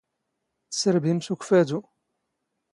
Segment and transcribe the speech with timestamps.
[0.71, 1.79] ⵜⵙⵔⴱⵉⵎ ⵙ ⵓⴽⴼⴰⴷⵓ.